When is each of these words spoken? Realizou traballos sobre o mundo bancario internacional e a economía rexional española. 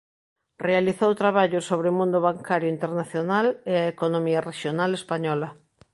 Realizou 0.67 1.11
traballos 1.23 1.67
sobre 1.69 1.87
o 1.91 1.97
mundo 1.99 2.17
bancario 2.29 2.73
internacional 2.75 3.45
e 3.71 3.73
a 3.81 3.89
economía 3.93 4.45
rexional 4.49 4.91
española. 4.99 5.49